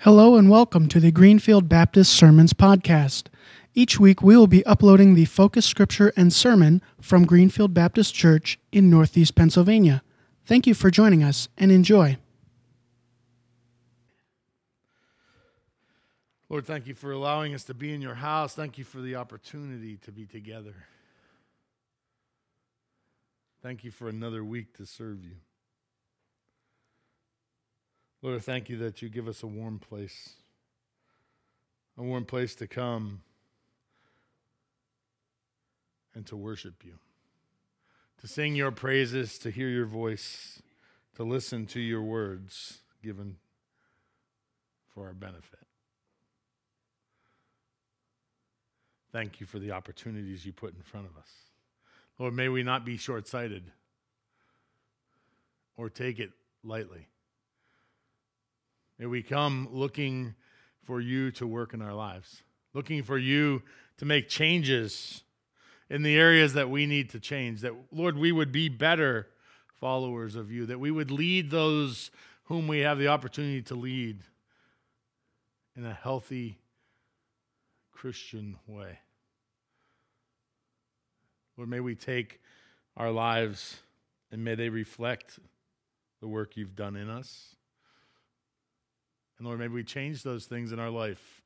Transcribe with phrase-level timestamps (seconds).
[0.00, 3.24] Hello and welcome to the Greenfield Baptist Sermons Podcast.
[3.74, 8.58] Each week we will be uploading the focus scripture and sermon from Greenfield Baptist Church
[8.70, 10.02] in Northeast Pennsylvania.
[10.44, 12.18] Thank you for joining us and enjoy.
[16.50, 18.54] Lord, thank you for allowing us to be in your house.
[18.54, 20.74] Thank you for the opportunity to be together.
[23.62, 25.36] Thank you for another week to serve you.
[28.22, 30.34] Lord, thank you that you give us a warm place,
[31.96, 33.22] a warm place to come
[36.14, 36.94] and to worship you,
[38.20, 40.62] to sing your praises, to hear your voice,
[41.14, 43.36] to listen to your words given
[44.94, 45.60] for our benefit.
[49.12, 51.30] Thank you for the opportunities you put in front of us.
[52.18, 53.62] Lord, may we not be short sighted
[55.76, 56.30] or take it
[56.64, 57.08] lightly.
[58.98, 60.34] May we come looking
[60.84, 62.42] for you to work in our lives,
[62.72, 63.62] looking for you
[63.98, 65.22] to make changes
[65.90, 67.60] in the areas that we need to change.
[67.60, 69.28] That, Lord, we would be better
[69.80, 72.10] followers of you, that we would lead those
[72.44, 74.20] whom we have the opportunity to lead
[75.76, 76.58] in a healthy
[77.92, 79.00] Christian way.
[81.56, 82.40] Lord, may we take
[82.96, 83.80] our lives
[84.30, 85.38] and may they reflect
[86.20, 87.55] the work you've done in us.
[89.38, 91.42] And Lord, maybe we change those things in our life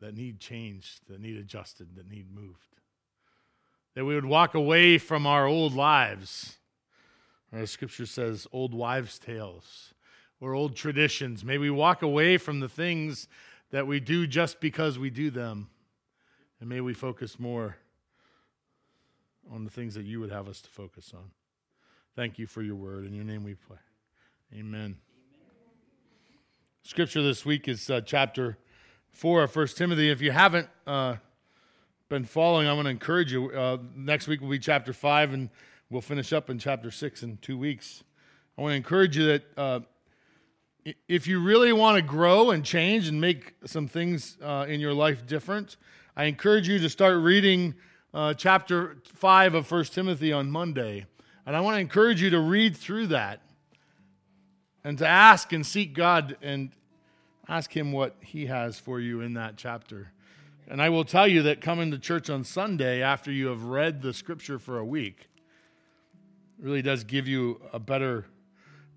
[0.00, 2.76] that need changed, that need adjusted, that need moved.
[3.94, 6.58] That we would walk away from our old lives.
[7.52, 9.94] As scripture says, old wives' tales
[10.40, 11.44] or old traditions.
[11.44, 13.26] May we walk away from the things
[13.70, 15.68] that we do just because we do them.
[16.60, 17.76] And may we focus more
[19.50, 21.30] on the things that you would have us to focus on.
[22.14, 23.06] Thank you for your word.
[23.06, 23.78] In your name we pray.
[24.54, 24.98] Amen.
[26.88, 28.56] Scripture this week is uh, chapter
[29.12, 30.08] 4 of 1 Timothy.
[30.10, 31.16] If you haven't uh,
[32.08, 33.50] been following, I want to encourage you.
[33.50, 35.50] Uh, next week will be chapter 5, and
[35.90, 38.04] we'll finish up in chapter 6 in two weeks.
[38.56, 39.80] I want to encourage you that uh,
[41.06, 44.94] if you really want to grow and change and make some things uh, in your
[44.94, 45.76] life different,
[46.16, 47.74] I encourage you to start reading
[48.14, 51.04] uh, chapter 5 of 1 Timothy on Monday.
[51.44, 53.42] And I want to encourage you to read through that
[54.82, 56.70] and to ask and seek God and
[57.48, 60.12] ask Him what He has for you in that chapter.
[60.68, 64.02] And I will tell you that coming to church on Sunday after you have read
[64.02, 65.28] the scripture for a week
[66.58, 68.26] really does give you a better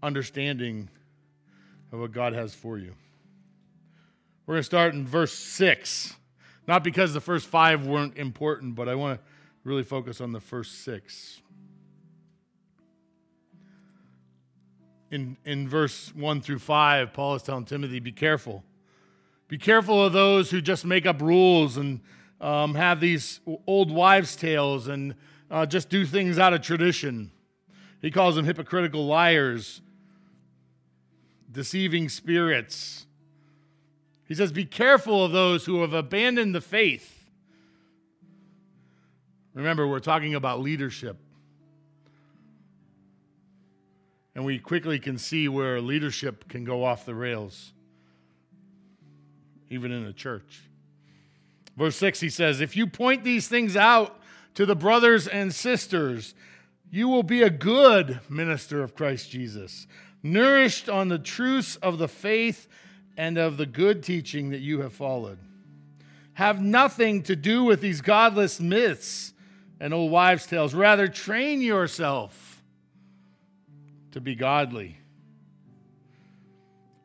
[0.03, 0.89] understanding
[1.91, 2.93] of what God has for you.
[4.45, 6.15] We're going to start in verse 6.
[6.67, 9.25] Not because the first five weren't important, but I want to
[9.63, 11.40] really focus on the first six.
[15.11, 18.63] In, in verse 1 through 5, Paul is telling Timothy, be careful.
[19.49, 21.99] Be careful of those who just make up rules and
[22.39, 25.13] um, have these old wives' tales and
[25.51, 27.31] uh, just do things out of tradition.
[28.01, 29.81] He calls them hypocritical liars,
[31.51, 33.05] deceiving spirits.
[34.27, 37.29] He says, Be careful of those who have abandoned the faith.
[39.53, 41.17] Remember, we're talking about leadership.
[44.33, 47.73] And we quickly can see where leadership can go off the rails,
[49.69, 50.63] even in a church.
[51.75, 54.17] Verse 6, he says, If you point these things out
[54.55, 56.33] to the brothers and sisters,
[56.89, 59.87] you will be a good minister of Christ Jesus,
[60.21, 62.67] nourished on the truths of the faith
[63.17, 65.39] and of the good teaching that you have followed.
[66.33, 69.33] Have nothing to do with these godless myths
[69.79, 70.73] and old wives' tales.
[70.73, 72.50] Rather, train yourself
[74.11, 74.97] to be godly.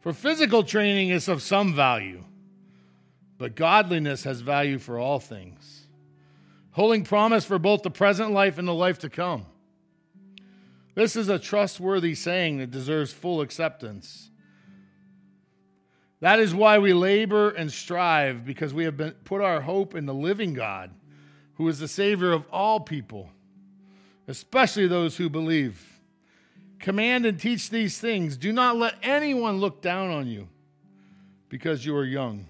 [0.00, 2.24] For physical training is of some value,
[3.38, 5.88] but godliness has value for all things,
[6.70, 9.46] holding promise for both the present life and the life to come.
[10.94, 14.30] This is a trustworthy saying that deserves full acceptance.
[16.20, 20.06] That is why we labor and strive, because we have been, put our hope in
[20.06, 20.90] the living God,
[21.56, 23.30] who is the Savior of all people,
[24.26, 25.95] especially those who believe.
[26.78, 28.36] Command and teach these things.
[28.36, 30.48] Do not let anyone look down on you
[31.48, 32.46] because you are young.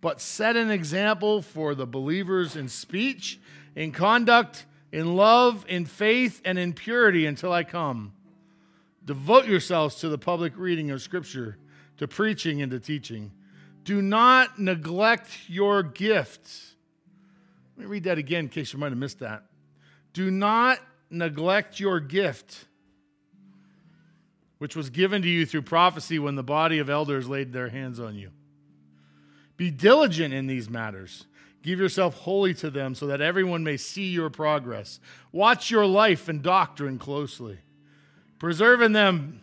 [0.00, 3.38] But set an example for the believers in speech,
[3.76, 8.12] in conduct, in love, in faith, and in purity until I come.
[9.04, 11.58] Devote yourselves to the public reading of Scripture,
[11.98, 13.32] to preaching and to teaching.
[13.84, 16.50] Do not neglect your gift.
[17.76, 19.44] Let me read that again in case you might have missed that.
[20.12, 20.78] Do not
[21.10, 22.66] neglect your gift
[24.62, 27.98] which was given to you through prophecy when the body of elders laid their hands
[27.98, 28.30] on you.
[29.56, 31.24] Be diligent in these matters.
[31.64, 35.00] Give yourself wholly to them so that everyone may see your progress.
[35.32, 37.58] Watch your life and doctrine closely.
[38.38, 39.40] Preserve in them,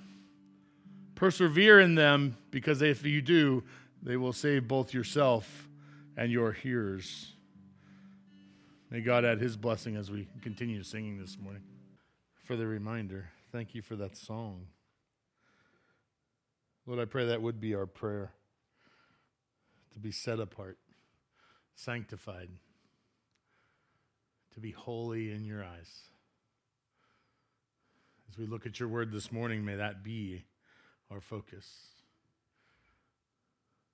[1.15, 3.65] persevere in them, because if you do,
[4.01, 5.67] they will save both yourself
[6.15, 7.33] and your hearers.
[8.89, 11.63] May God add his blessing as we continue singing this morning.
[12.45, 14.67] For the reminder, thank you for that song.
[16.89, 18.31] Lord, I pray that would be our prayer
[19.93, 20.79] to be set apart,
[21.75, 22.49] sanctified,
[24.55, 26.01] to be holy in your eyes.
[28.27, 30.45] As we look at your word this morning, may that be
[31.11, 31.67] our focus.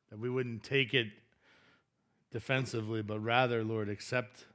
[0.09, 1.07] That we wouldn't take it
[2.31, 4.45] defensively, but rather, Lord, accept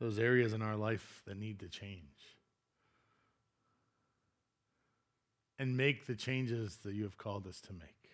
[0.00, 2.11] those areas in our life that need to change.
[5.62, 8.10] And make the changes that you have called us to make.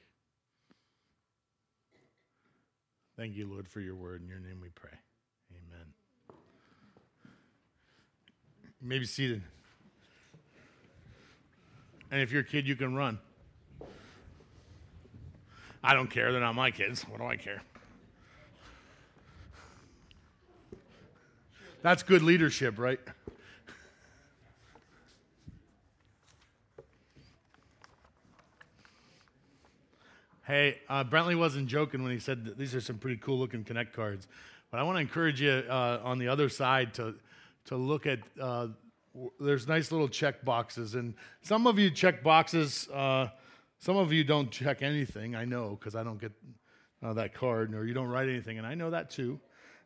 [3.16, 4.20] Thank you, Lord, for your word.
[4.20, 4.90] In your name we pray.
[5.50, 5.86] Amen.
[8.82, 9.40] You may be seated.
[12.10, 13.18] And if you're a kid, you can run.
[15.82, 16.32] I don't care.
[16.32, 17.00] They're not my kids.
[17.08, 17.62] What do I care?
[21.80, 23.00] That's good leadership, right?
[30.48, 33.64] Hey, uh, Brentley wasn't joking when he said that these are some pretty cool looking
[33.64, 34.26] Connect cards.
[34.70, 37.16] But I want to encourage you uh, on the other side to,
[37.66, 38.68] to look at, uh,
[39.12, 40.94] w- there's nice little check boxes.
[40.94, 41.12] And
[41.42, 43.28] some of you check boxes, uh,
[43.78, 45.36] some of you don't check anything.
[45.36, 46.32] I know because I don't get
[47.02, 48.56] uh, that card, or you don't write anything.
[48.56, 49.38] And I know that too.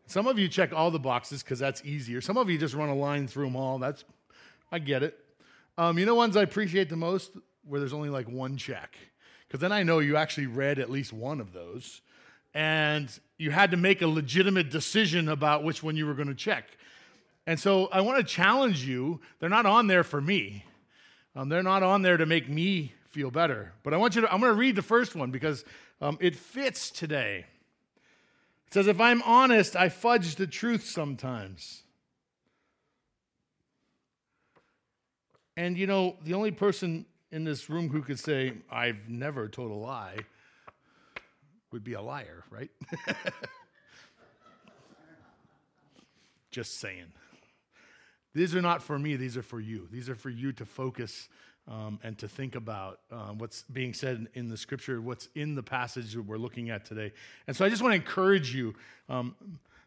[0.07, 2.21] Some of you check all the boxes because that's easier.
[2.21, 3.81] Some of you just run a line through them all.
[3.81, 4.05] That's,
[4.71, 5.19] I get it.
[5.77, 7.33] Um, you know, ones I appreciate the most
[7.67, 8.97] where there's only like one check
[9.53, 12.01] because then I know you actually read at least one of those.
[12.55, 16.35] And you had to make a legitimate decision about which one you were going to
[16.35, 16.65] check.
[17.47, 19.21] And so I want to challenge you.
[19.41, 20.65] They're not on there for me,
[21.37, 23.75] um, they're not on there to make me feel better.
[23.83, 25.67] But I want you to, I'm going to read the first one because
[26.01, 27.45] um, it fits today.
[28.69, 31.83] It says, If I'm honest, I fudge the truth sometimes.
[35.59, 39.71] And you know, the only person in this room who could say, I've never told
[39.71, 40.19] a lie,
[41.73, 42.71] would be a liar, right?
[46.51, 47.13] Just saying.
[48.35, 49.89] These are not for me, these are for you.
[49.91, 51.31] These are for you to focus
[51.67, 55.63] um, and to think about um, what's being said in the scripture, what's in the
[55.63, 57.13] passage that we're looking at today.
[57.47, 58.75] And so I just want to encourage you,
[59.09, 59.35] um,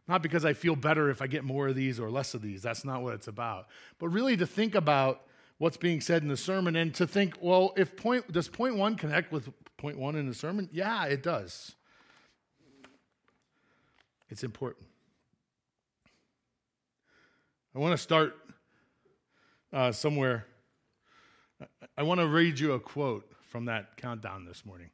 [0.07, 2.63] not because I feel better if I get more of these or less of these,
[2.63, 3.67] that's not what it's about,
[3.99, 5.21] but really to think about
[5.57, 8.95] what's being said in the sermon and to think, well, if point does point one
[8.95, 10.69] connect with point one in the sermon?
[10.71, 11.75] Yeah, it does.
[14.29, 14.85] It's important.
[17.75, 18.37] I want to start
[19.71, 20.45] uh, somewhere.
[21.97, 24.89] I want to read you a quote from that countdown this morning.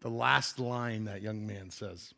[0.00, 2.14] The last line that young man says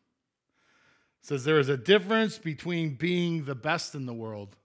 [1.21, 4.57] it says, There is a difference between being the best in the world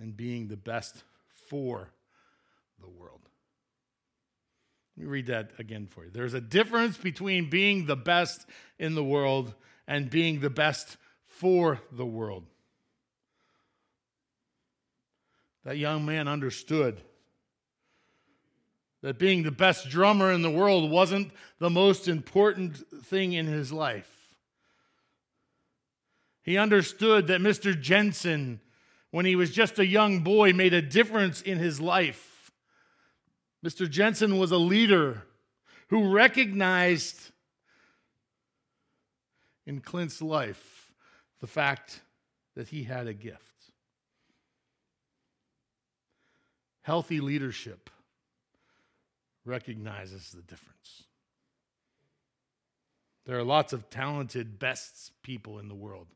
[0.00, 1.04] and being the best
[1.48, 1.90] for
[2.80, 3.20] the world.
[4.96, 6.10] Let me read that again for you.
[6.10, 8.46] There's a difference between being the best
[8.78, 9.54] in the world
[9.86, 10.96] and being the best
[11.26, 12.44] for the world.
[15.64, 17.02] That young man understood
[19.02, 23.72] that being the best drummer in the world wasn't the most important thing in his
[23.72, 24.10] life.
[26.42, 27.78] He understood that Mr.
[27.78, 28.60] Jensen,
[29.10, 32.52] when he was just a young boy, made a difference in his life.
[33.64, 33.88] Mr.
[33.88, 35.22] Jensen was a leader
[35.88, 37.32] who recognized
[39.66, 40.92] in Clint's life
[41.40, 42.02] the fact
[42.54, 43.42] that he had a gift.
[46.82, 47.90] Healthy leadership
[49.44, 51.04] recognizes the difference.
[53.26, 56.08] There are lots of talented, best people in the world.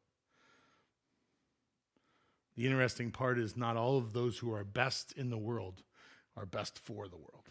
[2.56, 5.82] The interesting part is not all of those who are best in the world
[6.36, 7.50] are best for the world.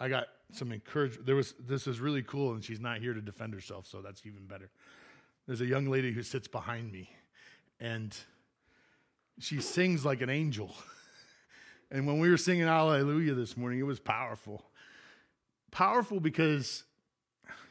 [0.00, 1.26] I got some encouragement.
[1.26, 4.26] There was this is really cool, and she's not here to defend herself, so that's
[4.26, 4.70] even better.
[5.46, 7.10] There's a young lady who sits behind me,
[7.78, 8.16] and
[9.38, 10.74] she sings like an angel.
[11.90, 14.64] and when we were singing Hallelujah this morning, it was powerful.
[15.70, 16.82] Powerful because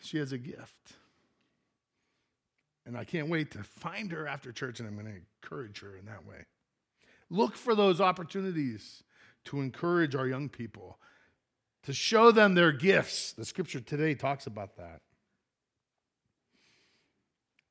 [0.01, 0.93] she has a gift.
[2.91, 5.95] And I can't wait to find her after church and I'm going to encourage her
[5.95, 6.43] in that way.
[7.29, 9.01] Look for those opportunities
[9.45, 10.99] to encourage our young people,
[11.83, 13.31] to show them their gifts.
[13.31, 14.99] The scripture today talks about that.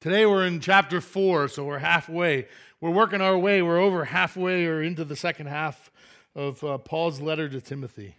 [0.01, 2.49] Today we're in chapter four, so we're halfway.
[2.81, 3.61] We're working our way.
[3.61, 5.91] We're over halfway or into the second half
[6.35, 8.17] of uh, Paul's letter to Timothy.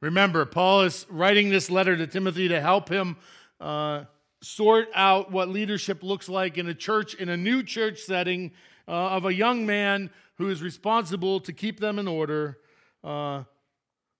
[0.00, 3.16] Remember, Paul is writing this letter to Timothy to help him
[3.60, 4.04] uh,
[4.46, 8.52] sort out what leadership looks like in a church, in a new church setting
[8.86, 12.58] uh, of a young man who is responsible to keep them in order,
[13.02, 13.42] uh,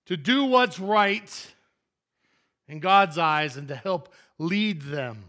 [0.05, 1.53] to do what's right
[2.67, 5.23] in God's eyes, and to help lead them.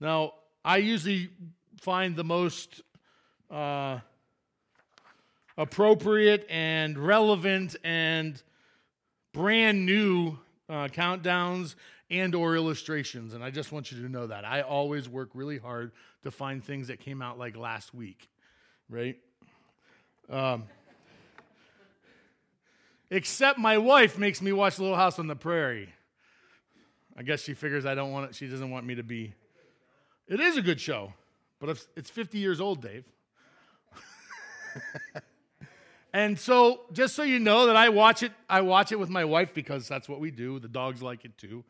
[0.00, 0.32] Now,
[0.64, 1.28] I usually
[1.82, 2.80] find the most
[3.50, 3.98] uh,
[5.58, 8.42] appropriate and relevant and
[9.34, 10.38] brand new
[10.70, 11.74] uh, countdowns
[12.10, 15.58] and or illustrations and i just want you to know that i always work really
[15.58, 18.28] hard to find things that came out like last week
[18.88, 19.16] right
[20.28, 20.64] um,
[23.10, 25.88] except my wife makes me watch little house on the prairie
[27.16, 29.34] i guess she figures i don't want it she doesn't want me to be
[30.28, 31.12] it is a good show
[31.58, 33.04] but it's 50 years old dave
[36.12, 39.24] And so, just so you know that I watch it, I watch it with my
[39.24, 40.58] wife because that's what we do.
[40.58, 41.64] The dogs like it too.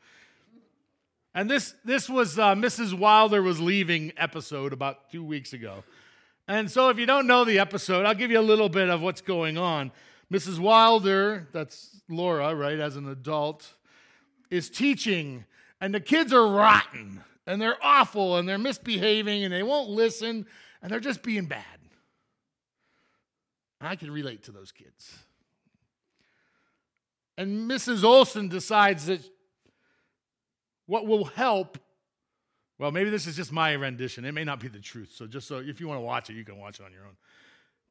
[1.35, 2.93] And this this was uh, Mrs.
[2.93, 5.85] Wilder was leaving episode about two weeks ago.
[6.49, 9.01] And so, if you don't know the episode, I'll give you a little bit of
[9.01, 9.93] what's going on.
[10.33, 10.59] Mrs.
[10.59, 13.75] Wilder, that's Laura, right, as an adult,
[14.51, 15.45] is teaching,
[15.81, 20.47] and the kids are rotten, and they're awful, and they're misbehaving, and they won't listen,
[20.83, 21.65] and they're just being bad.
[23.81, 25.19] I can relate to those kids.
[27.39, 28.03] And Mrs.
[28.03, 29.23] Oleson decides that
[30.91, 31.79] what will help,
[32.77, 34.25] well, maybe this is just my rendition.
[34.25, 35.13] It may not be the truth.
[35.15, 37.05] So just so if you want to watch it, you can watch it on your
[37.05, 37.17] own.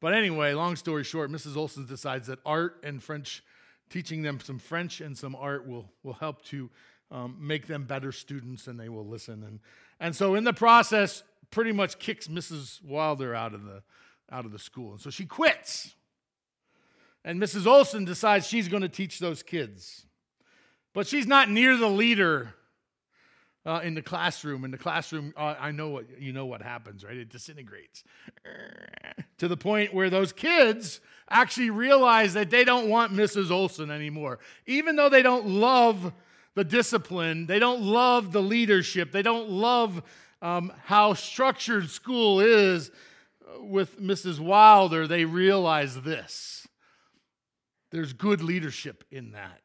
[0.02, 1.54] But anyway, long story short, Mrs.
[1.54, 3.42] Oleson decides that art and French,
[3.88, 6.68] teaching them some French and some art will, will help to
[7.10, 9.44] um, make them better students and they will listen.
[9.44, 9.60] And,
[9.98, 12.84] and so in the process, pretty much kicks Mrs.
[12.84, 13.82] Wilder out of the,
[14.30, 14.92] out of the school.
[14.92, 15.94] And so she quits.
[17.24, 17.62] And Mrs.
[17.62, 20.04] Oleson decides she's going to teach those kids.
[20.92, 22.56] But she's not near the leader
[23.66, 24.64] uh, in the classroom.
[24.64, 27.16] In the classroom, uh, I know what you know what happens, right?
[27.16, 28.04] It disintegrates
[29.38, 33.50] to the point where those kids actually realize that they don't want Mrs.
[33.50, 36.12] Oleson anymore, even though they don't love
[36.54, 40.02] the discipline, they don't love the leadership, they don't love
[40.42, 42.90] um, how structured school is
[43.58, 44.40] with Mrs.
[44.40, 46.66] Wilder, they realize this
[47.90, 49.60] there's good leadership in that,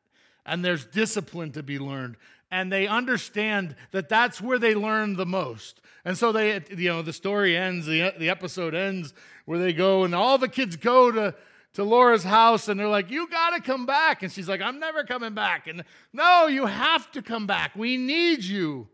[0.46, 2.18] and there's discipline to be learned.
[2.52, 5.82] And they understand that that's where they learn the most.
[6.06, 9.14] And so they, you know, the story ends, the, the episode ends
[9.46, 11.36] where they go, and all the kids go to,
[11.74, 14.24] to Laura's house and they're like, You got to come back.
[14.24, 15.68] And she's like, I'm never coming back.
[15.68, 15.84] And
[16.14, 17.76] no, you have to come back.
[17.76, 18.88] We need you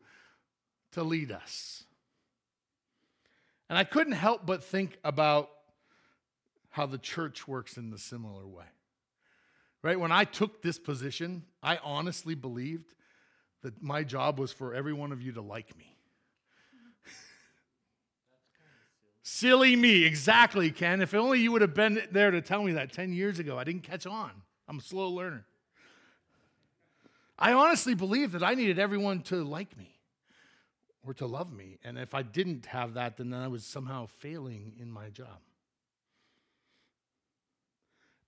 [0.93, 1.83] to lead us.
[3.69, 5.49] And I couldn't help but think about
[6.71, 8.65] how the church works in the similar way.
[9.83, 9.99] Right?
[9.99, 12.93] When I took this position, I honestly believed
[13.61, 15.95] that my job was for every one of you to like me.
[19.21, 19.75] silly.
[19.75, 21.01] me, exactly, Ken.
[21.01, 23.57] If only you would have been there to tell me that 10 years ago.
[23.57, 24.31] I didn't catch on.
[24.67, 25.45] I'm a slow learner.
[27.37, 29.97] I honestly believed that I needed everyone to like me
[31.05, 31.79] or to love me.
[31.83, 35.39] And if I didn't have that, then I was somehow failing in my job.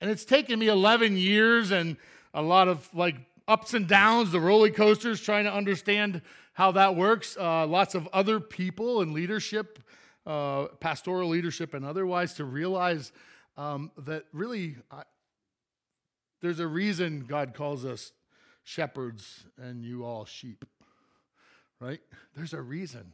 [0.01, 1.95] And it's taken me 11 years and
[2.33, 3.15] a lot of like
[3.47, 6.21] ups and downs, the roller coasters, trying to understand
[6.53, 7.35] how that works.
[7.37, 9.79] Uh, lots of other people in leadership,
[10.25, 13.11] uh, pastoral leadership, and otherwise, to realize
[13.57, 15.03] um, that really I,
[16.41, 18.11] there's a reason God calls us
[18.63, 20.65] shepherds and you all sheep
[21.83, 21.99] right?
[22.35, 23.13] There's a reason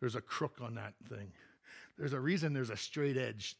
[0.00, 1.32] there's a crook on that thing.
[1.96, 3.54] There's a reason there's a straight edge.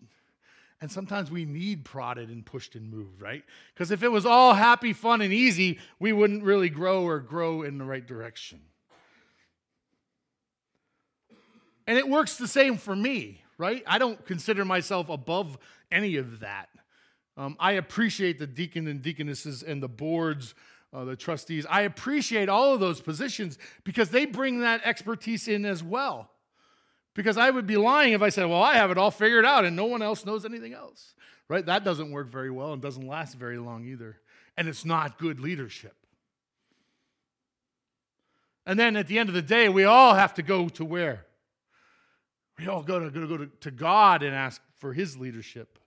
[0.83, 3.45] And sometimes we need prodded and pushed and moved, right?
[3.73, 7.63] Because if it was all happy, fun, and easy, we wouldn't really grow or grow
[7.63, 8.61] in the right direction.
[11.87, 13.85] And it works the same for me, right?
[13.87, 15.57] I don't consider myself above
[15.93, 16.69] any of that.
[17.37, 20.53] Um, I appreciate the deacon and deaconesses and the boards
[20.93, 21.65] uh, the trustees.
[21.71, 26.32] I appreciate all of those positions because they bring that expertise in as well.
[27.15, 29.65] Because I would be lying if I said, well, I have it all figured out
[29.65, 31.15] and no one else knows anything else.
[31.49, 31.65] Right?
[31.67, 34.19] That doesn't work very well and doesn't last very long either.
[34.57, 35.95] And it's not good leadership.
[38.65, 41.27] And then at the end of the day, we all have to go to where?
[42.59, 45.79] We all go to, go to, go to, to God and ask for His leadership,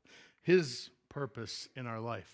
[0.41, 2.31] His purpose in our life.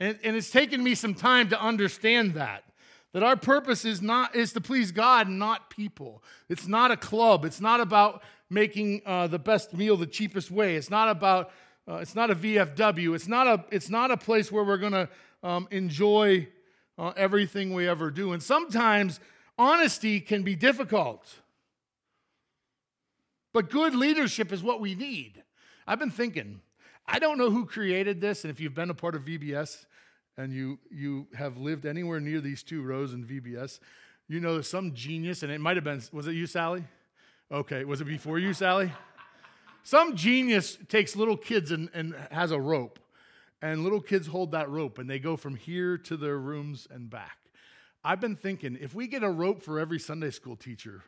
[0.00, 2.64] And, and it's taken me some time to understand that.
[3.12, 6.22] That our purpose is not is to please God, not people.
[6.48, 7.44] It's not a club.
[7.44, 10.76] It's not about making uh, the best meal the cheapest way.
[10.76, 11.50] It's not about
[11.88, 13.14] uh, it's not a VFW.
[13.14, 15.08] It's not a it's not a place where we're going to
[15.42, 16.48] um, enjoy
[16.98, 18.32] uh, everything we ever do.
[18.32, 19.20] And sometimes
[19.56, 21.40] honesty can be difficult.
[23.52, 25.42] But good leadership is what we need.
[25.86, 26.60] I've been thinking,
[27.06, 29.86] I don't know who created this, and if you've been a part of VBS
[30.38, 33.80] and you, you have lived anywhere near these two rows in VBS,
[34.28, 36.84] you know some genius, and it might have been, was it you, Sally?
[37.50, 38.92] Okay, was it before you, Sally?
[39.82, 43.00] Some genius takes little kids and, and has a rope,
[43.60, 47.10] and little kids hold that rope, and they go from here to their rooms and
[47.10, 47.38] back.
[48.04, 51.02] I've been thinking, if we get a rope for every Sunday school teacher,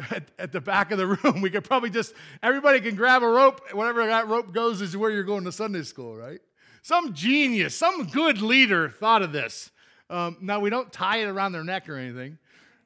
[0.10, 1.40] at, at, the back of the room.
[1.40, 3.60] We could probably just, everybody can grab a rope.
[3.72, 6.38] Whatever that rope goes is where you're going to Sunday school, right?
[6.82, 9.70] Some genius, some good leader thought of this.
[10.10, 12.38] Um, now, we don't tie it around their neck or anything.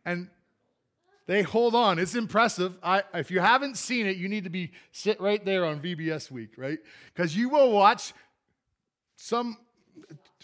[0.04, 0.28] And
[1.26, 1.98] they hold on.
[1.98, 2.76] It's impressive.
[2.82, 6.30] I, if you haven't seen it, you need to be sit right there on VBS
[6.30, 6.78] week, right?
[7.14, 8.12] Because you will watch
[9.16, 9.56] some,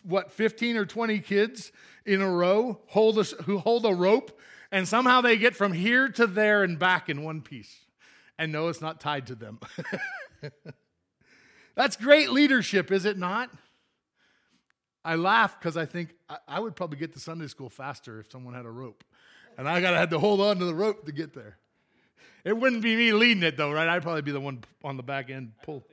[0.05, 1.73] what, 15 or 20 kids
[2.07, 4.39] in a row hold a, who hold a rope
[4.71, 7.87] and somehow they get from here to there and back in one piece.
[8.39, 9.59] And no, it's not tied to them.
[11.79, 13.51] That's great leadership, is it not?
[15.05, 18.33] I laugh because I think I, I, would probably get to Sunday school faster if
[18.33, 19.05] someone had a rope.
[19.57, 21.57] And I gotta have to hold on to the rope to get there.
[22.45, 23.89] It wouldn't be me leading it though, right?
[23.89, 25.85] I'd probably be the one on the back end pull.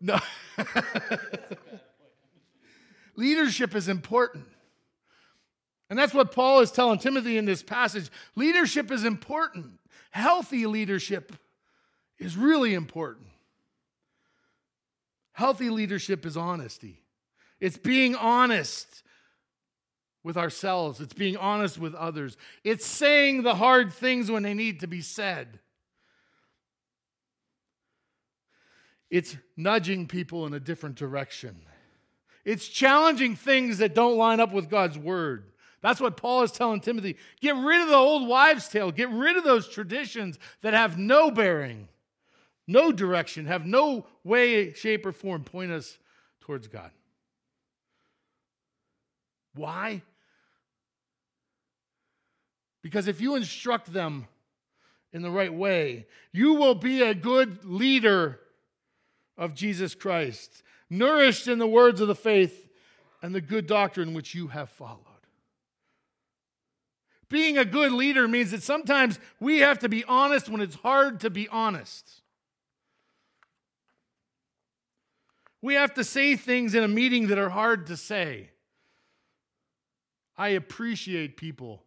[0.00, 0.18] No.
[3.14, 4.46] Leadership is important.
[5.88, 8.10] And that's what Paul is telling Timothy in this passage.
[8.34, 9.78] Leadership is important.
[10.10, 11.32] Healthy leadership
[12.18, 13.28] is really important.
[15.32, 17.02] Healthy leadership is honesty.
[17.60, 19.02] It's being honest
[20.24, 24.80] with ourselves, it's being honest with others, it's saying the hard things when they need
[24.80, 25.58] to be said.
[29.10, 31.62] It's nudging people in a different direction.
[32.44, 35.52] It's challenging things that don't line up with God's word.
[35.82, 37.16] That's what Paul is telling Timothy.
[37.40, 38.90] Get rid of the old wives' tale.
[38.90, 41.88] Get rid of those traditions that have no bearing,
[42.66, 45.98] no direction, have no way, shape, or form point us
[46.40, 46.90] towards God.
[49.54, 50.02] Why?
[52.82, 54.26] Because if you instruct them
[55.12, 58.40] in the right way, you will be a good leader
[59.36, 62.68] of Jesus Christ, nourished in the words of the faith
[63.22, 64.98] and the good doctrine which you have followed.
[67.28, 71.20] Being a good leader means that sometimes we have to be honest when it's hard
[71.20, 72.21] to be honest.
[75.62, 78.50] We have to say things in a meeting that are hard to say.
[80.36, 81.84] I appreciate people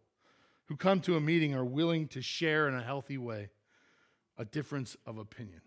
[0.64, 3.50] who come to a meeting are willing to share in a healthy way
[4.38, 5.60] a difference of opinion.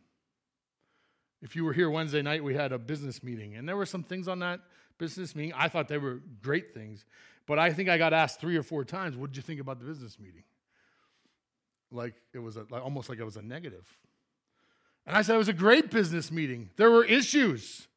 [1.41, 4.03] If you were here Wednesday night, we had a business meeting, and there were some
[4.03, 4.59] things on that
[4.97, 5.53] business meeting.
[5.55, 7.05] I thought they were great things.
[7.45, 9.79] But I think I got asked three or four times, what did you think about
[9.79, 10.43] the business meeting?
[11.91, 13.87] Like it was a, like, almost like it was a negative.
[15.07, 16.69] And I said it was a great business meeting.
[16.75, 17.87] There were issues.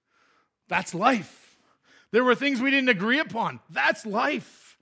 [0.72, 1.58] That's life.
[2.12, 3.60] There were things we didn't agree upon.
[3.68, 4.78] That's life.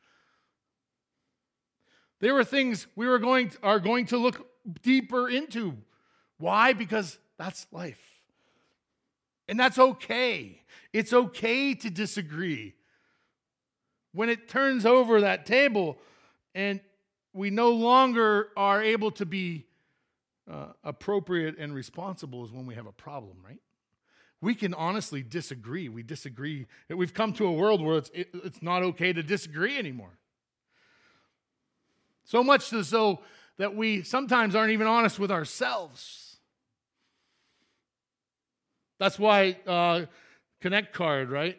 [2.20, 4.46] There were things we were going to, are going to look
[4.82, 5.76] deeper into.
[6.38, 6.74] Why?
[6.74, 7.98] Because that's life.
[9.48, 10.62] And that's okay.
[10.92, 12.74] It's okay to disagree
[14.12, 15.98] when it turns over that table
[16.54, 16.78] and
[17.32, 19.66] we no longer are able to be
[20.48, 23.58] uh, appropriate and responsible is when we have a problem, right?
[24.40, 25.88] We can honestly disagree.
[25.88, 26.66] We disagree.
[26.88, 30.18] We've come to a world where it's, it, it's not okay to disagree anymore.
[32.24, 33.20] So much so
[33.58, 36.36] that we sometimes aren't even honest with ourselves.
[38.98, 40.06] That's why uh,
[40.60, 41.58] Connect Card, right?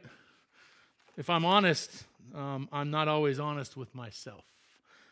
[1.18, 4.46] If I'm honest, um, I'm not always honest with myself.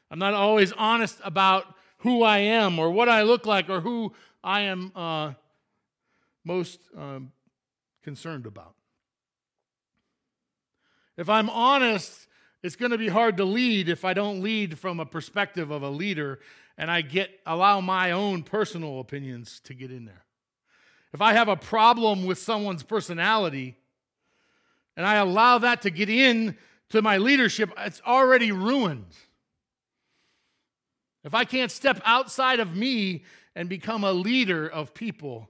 [0.09, 1.65] I'm not always honest about
[1.99, 5.33] who I am or what I look like or who I am uh,
[6.43, 7.31] most um,
[8.03, 8.75] concerned about.
[11.17, 12.27] If I'm honest,
[12.63, 15.83] it's going to be hard to lead if I don't lead from a perspective of
[15.83, 16.39] a leader
[16.77, 20.23] and I get allow my own personal opinions to get in there.
[21.13, 23.77] If I have a problem with someone's personality
[24.95, 26.57] and I allow that to get in
[26.89, 29.13] to my leadership, it's already ruined.
[31.23, 33.23] If I can't step outside of me
[33.55, 35.49] and become a leader of people,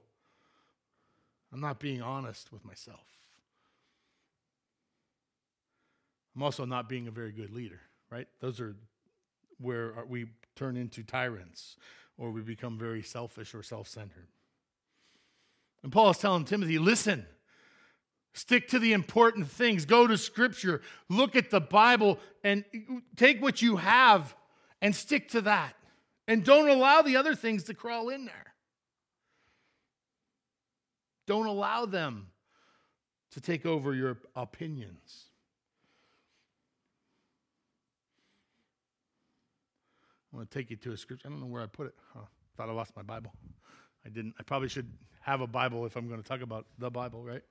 [1.51, 3.05] I'm not being honest with myself.
[6.35, 8.27] I'm also not being a very good leader, right?
[8.39, 8.75] Those are
[9.59, 11.75] where we turn into tyrants
[12.17, 14.27] or we become very selfish or self centered.
[15.83, 17.25] And Paul is telling Timothy, listen,
[18.33, 22.63] stick to the important things, go to Scripture, look at the Bible, and
[23.15, 24.35] take what you have
[24.81, 25.75] and stick to that.
[26.27, 28.48] And don't allow the other things to crawl in there.
[31.29, 32.25] Don't allow them
[33.33, 35.25] to take over your opinions.
[40.33, 41.27] I want to take you to a scripture.
[41.27, 41.93] I don't know where I put it.
[42.15, 42.21] Huh.
[42.57, 43.31] Thought I lost my Bible.
[44.03, 44.33] I didn't.
[44.39, 47.43] I probably should have a Bible if I'm going to talk about the Bible, right?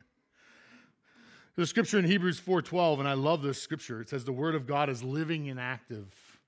[1.56, 4.00] A scripture in Hebrews 4:12, and I love this scripture.
[4.00, 6.40] It says, "The word of God is living and active,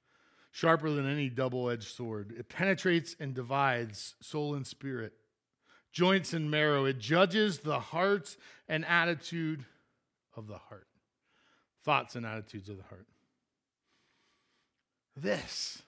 [0.50, 2.34] sharper than any double-edged sword.
[2.36, 5.12] It penetrates and divides soul and spirit,
[5.92, 6.84] joints and marrow.
[6.84, 8.36] It judges the hearts
[8.68, 9.64] and attitude
[10.36, 10.86] of the heart,
[11.84, 13.06] thoughts and attitudes of the heart."
[15.16, 15.82] This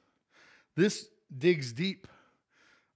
[0.74, 2.06] this digs deep.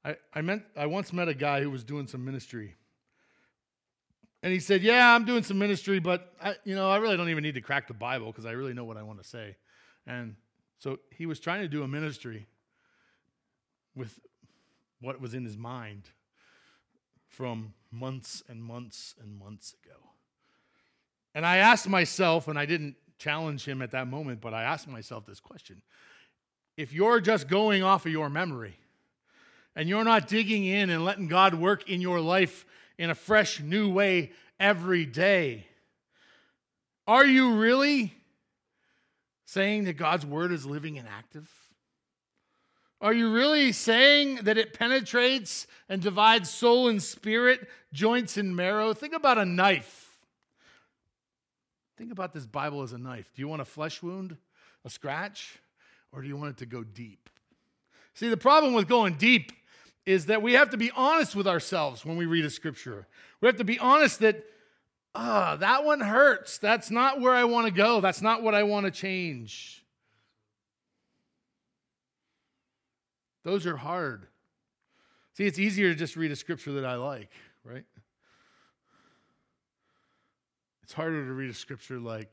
[0.04, 2.74] I, I, meant, I once met a guy who was doing some ministry.
[4.42, 7.28] And he said, Yeah, I'm doing some ministry, but I, you know, I really don't
[7.28, 9.56] even need to crack the Bible because I really know what I want to say.
[10.06, 10.36] And
[10.78, 12.46] so he was trying to do a ministry
[13.94, 14.20] with
[15.00, 16.04] what was in his mind
[17.36, 19.98] from months and months and months ago.
[21.34, 24.88] And I asked myself, and I didn't challenge him at that moment, but I asked
[24.88, 25.82] myself this question
[26.78, 28.78] if you're just going off of your memory
[29.74, 32.64] and you're not digging in and letting God work in your life
[32.96, 35.66] in a fresh, new way every day,
[37.06, 38.14] are you really
[39.44, 41.50] saying that God's word is living and active?
[43.00, 48.94] Are you really saying that it penetrates and divides soul and spirit, joints and marrow?
[48.94, 50.10] Think about a knife.
[51.98, 53.30] Think about this Bible as a knife.
[53.34, 54.36] Do you want a flesh wound,
[54.84, 55.58] a scratch?
[56.16, 57.28] or do you want it to go deep?
[58.14, 59.52] See, the problem with going deep
[60.06, 63.06] is that we have to be honest with ourselves when we read a scripture.
[63.40, 64.44] We have to be honest that,
[65.14, 66.58] ah, oh, that one hurts.
[66.58, 68.00] That's not where I want to go.
[68.00, 69.84] That's not what I want to change.
[73.46, 74.26] Those are hard.
[75.34, 77.30] See, it's easier to just read a scripture that I like,
[77.62, 77.84] right?
[80.82, 82.28] It's harder to read a scripture like,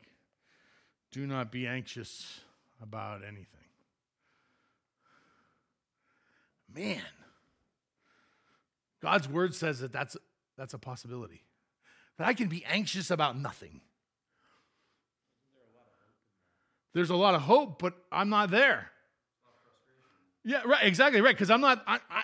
[1.12, 2.40] do not be anxious
[2.82, 3.46] about anything.
[6.74, 7.04] Man,
[9.00, 10.18] God's word says that that's,
[10.58, 11.44] that's a possibility.
[12.18, 13.82] That I can be anxious about nothing.
[16.96, 18.93] There's a lot of hope, but I'm not there.
[20.44, 21.36] Yeah, right, exactly right.
[21.36, 21.84] Because I'm not.
[21.88, 22.24] I, I,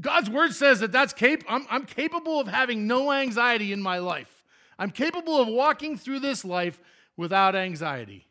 [0.00, 3.98] God's word says that that's cap- I'm, I'm capable of having no anxiety in my
[3.98, 4.44] life.
[4.78, 6.80] I'm capable of walking through this life
[7.16, 8.26] without anxiety.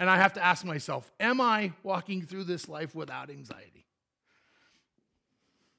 [0.00, 3.86] And I have to ask myself, am I walking through this life without anxiety?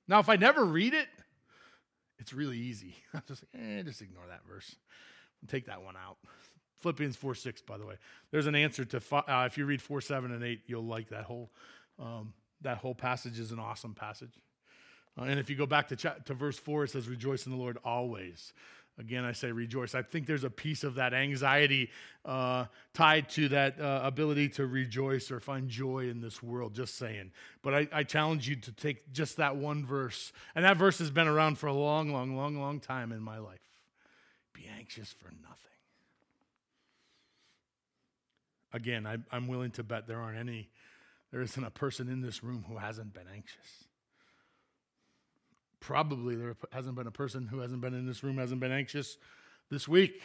[0.07, 1.07] Now, if I never read it,
[2.19, 2.95] it's really easy.
[3.13, 4.77] I'm just like, eh, just ignore that verse.
[5.47, 6.17] Take that one out.
[6.83, 7.95] Philippians 4 6, by the way.
[8.29, 11.23] There's an answer to, uh, if you read 4 7 and 8, you'll like that
[11.23, 11.49] whole,
[11.99, 14.33] um, that whole passage is an awesome passage.
[15.17, 17.57] Uh, and if you go back to, to verse 4, it says, Rejoice in the
[17.57, 18.53] Lord always.
[18.99, 19.95] Again, I say rejoice.
[19.95, 21.89] I think there's a piece of that anxiety
[22.25, 26.95] uh, tied to that uh, ability to rejoice or find joy in this world, just
[26.95, 27.31] saying.
[27.63, 30.31] But I, I, challenge you to take just that one verse.
[30.53, 33.39] And that verse has been around for a long, long, long, long time in my
[33.39, 33.57] life.
[34.53, 35.72] Be anxious for nothing.
[38.73, 40.67] Again, I, I'm willing to bet there aren't any,
[41.31, 43.85] there isn't a person in this room who hasn't been anxious.
[45.79, 49.17] Probably there hasn't been a person who hasn't been in this room hasn't been anxious
[49.69, 50.21] this week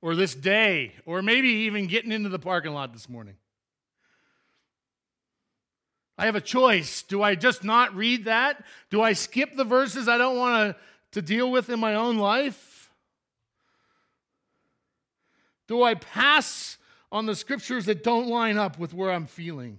[0.00, 3.34] or this day or maybe even getting into the parking lot this morning.
[6.16, 7.02] I have a choice.
[7.02, 8.64] Do i just not read that?
[8.90, 12.18] Do i skip the verses i don't want to, to deal with in my own
[12.18, 12.90] life?
[15.66, 16.78] Do i pass
[17.14, 19.78] on the scriptures that don't line up with where i'm feeling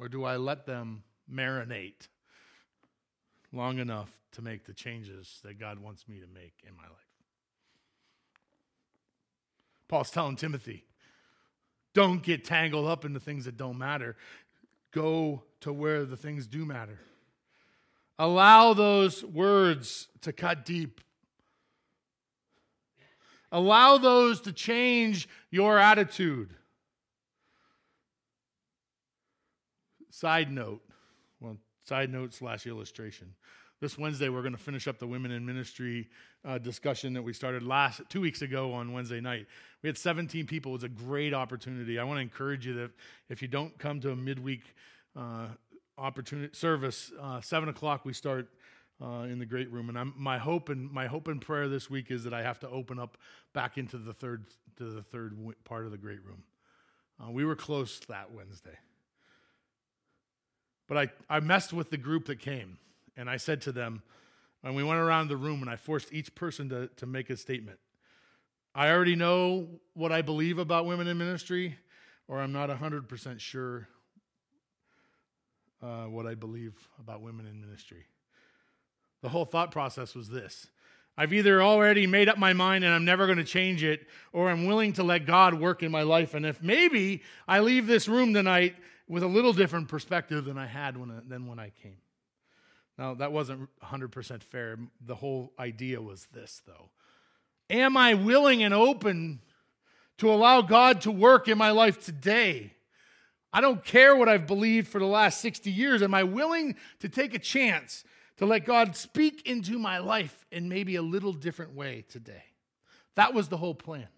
[0.00, 2.08] Or do I let them marinate
[3.52, 6.92] long enough to make the changes that God wants me to make in my life?
[9.88, 10.84] Paul's telling Timothy,
[11.94, 14.16] don't get tangled up in the things that don't matter.
[14.92, 17.00] Go to where the things do matter.
[18.18, 21.00] Allow those words to cut deep
[23.50, 26.50] Allow those to change your attitude.
[30.10, 30.82] Side note,
[31.40, 33.34] well, side note slash illustration.
[33.80, 36.08] This Wednesday, we're going to finish up the women in ministry
[36.44, 39.46] uh, discussion that we started last two weeks ago on Wednesday night.
[39.82, 40.72] We had 17 people.
[40.72, 41.98] It was a great opportunity.
[41.98, 42.90] I want to encourage you that
[43.28, 44.62] if you don't come to a midweek
[45.14, 45.46] uh,
[45.96, 48.48] opportunity service, uh, seven o'clock we start
[49.02, 49.88] uh, in the great room.
[49.88, 52.58] And I'm, my hope and my hope and prayer this week is that I have
[52.60, 53.16] to open up
[53.52, 56.42] back into the third to the third part of the great room.
[57.20, 58.78] Uh, we were close that Wednesday,
[60.86, 62.78] but I I messed with the group that came,
[63.16, 64.02] and I said to them,
[64.62, 67.36] and we went around the room, and I forced each person to to make a
[67.36, 67.78] statement.
[68.74, 71.76] I already know what I believe about women in ministry,
[72.28, 73.88] or I'm not 100% sure
[75.82, 78.06] uh, what I believe about women in ministry.
[79.22, 80.68] The whole thought process was this
[81.16, 84.48] I've either already made up my mind and I'm never going to change it, or
[84.48, 86.34] I'm willing to let God work in my life.
[86.34, 88.76] And if maybe I leave this room tonight
[89.08, 91.96] with a little different perspective than I had when I, than when I came.
[92.98, 94.76] Now, that wasn't 100% fair.
[95.04, 96.90] The whole idea was this, though.
[97.70, 99.40] Am I willing and open
[100.18, 102.74] to allow God to work in my life today?
[103.52, 106.02] I don't care what I've believed for the last 60 years.
[106.02, 108.04] Am I willing to take a chance
[108.38, 112.44] to let God speak into my life in maybe a little different way today.
[113.16, 114.08] That was the whole plan.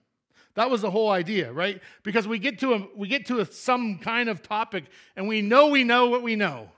[0.55, 1.81] That was the whole idea, right?
[2.03, 4.85] Because we get to a, we get to a, some kind of topic
[5.17, 6.71] and we know we know what we know.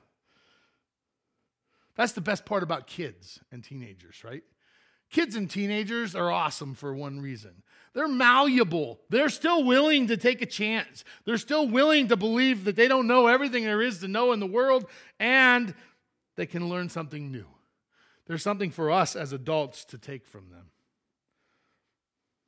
[1.97, 4.43] That's the best part about kids and teenagers, right?
[5.11, 7.63] Kids and teenagers are awesome for one reason.
[7.93, 9.01] They're malleable.
[9.11, 11.05] They're still willing to take a chance.
[11.27, 14.41] They're still willing to believe that they don't know everything there is to know in
[14.41, 14.87] the world
[15.19, 15.75] and
[16.37, 17.47] they can learn something new.
[18.27, 20.71] There's something for us as adults to take from them.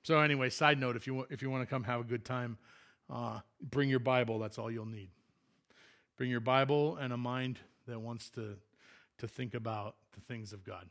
[0.03, 2.59] So, anyway, side note if you, if you want to come have a good time,
[3.11, 4.39] uh, bring your Bible.
[4.39, 5.11] That's all you'll need.
[6.17, 8.57] Bring your Bible and a mind that wants to,
[9.19, 10.89] to think about the things of God.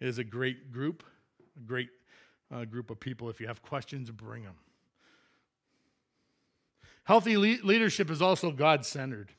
[0.00, 1.02] It is a great group,
[1.56, 1.88] a great
[2.54, 3.30] uh, group of people.
[3.30, 4.56] If you have questions, bring them.
[7.04, 9.32] Healthy le- leadership is also God centered.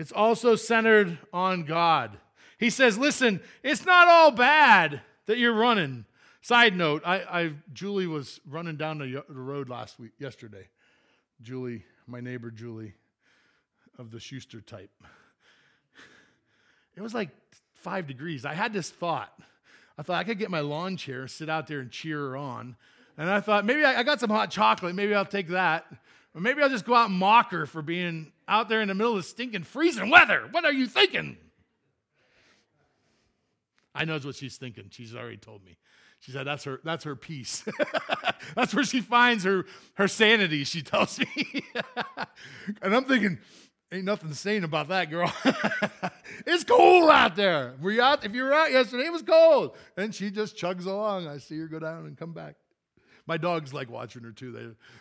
[0.00, 2.16] It's also centered on God.
[2.56, 6.06] He says, listen, it's not all bad that you're running.
[6.40, 10.68] Side note, I, I Julie was running down the, the road last week, yesterday.
[11.42, 12.94] Julie, my neighbor Julie,
[13.98, 14.90] of the Schuster type.
[16.96, 17.28] It was like
[17.74, 18.46] five degrees.
[18.46, 19.38] I had this thought.
[19.98, 22.76] I thought I could get my lawn chair, sit out there and cheer her on.
[23.18, 24.94] And I thought, maybe I, I got some hot chocolate.
[24.94, 25.84] Maybe I'll take that.
[26.34, 28.94] Or maybe I'll just go out and mock her for being out there in the
[28.94, 30.48] middle of stinking freezing weather.
[30.50, 31.36] What are you thinking?
[33.94, 34.86] I knows what she's thinking.
[34.90, 35.76] She's already told me.
[36.20, 37.64] She said that's her that's her peace.
[38.54, 39.64] that's where she finds her
[39.94, 41.64] her sanity, she tells me.
[42.82, 43.38] and I'm thinking,
[43.90, 45.32] ain't nothing sane about that, girl.
[46.46, 47.74] it's cold out there.
[47.80, 49.74] Were you out if you were out yesterday, it was cold.
[49.96, 51.26] And she just chugs along.
[51.26, 52.56] I see her go down and come back.
[53.30, 54.50] My dogs like watching her too.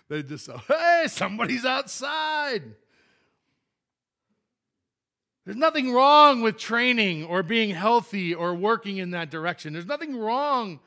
[0.07, 2.61] They, they just say, hey, somebody's outside.
[5.43, 9.73] There's nothing wrong with training or being healthy or working in that direction.
[9.73, 10.79] There's nothing wrong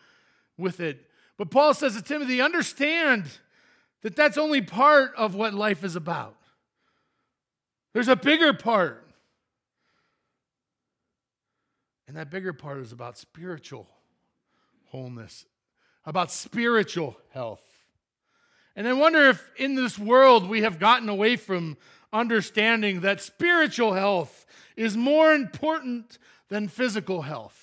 [0.56, 1.04] with it.
[1.36, 3.24] But Paul says to Timothy, understand
[4.02, 6.36] that that's only part of what life is about.
[7.92, 9.04] There's a bigger part.
[12.06, 13.88] And that bigger part is about spiritual
[14.90, 15.44] wholeness
[16.04, 17.62] about spiritual health.
[18.74, 21.76] And I wonder if in this world we have gotten away from
[22.12, 27.58] understanding that spiritual health is more important than physical health.